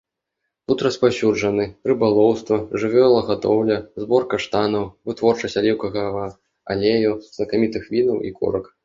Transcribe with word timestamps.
Тут 0.69 0.79
распаўсюджаны 0.85 1.65
рыбалоўства, 1.91 2.57
жывёлагадоўля, 2.83 3.77
збор 4.05 4.25
каштанаў, 4.31 4.87
вытворчасць 5.11 5.59
аліўкавага 5.63 6.25
алею, 6.77 7.11
знакамітых 7.37 7.83
вінаў 7.95 8.17
і 8.31 8.35
корак. 8.41 8.65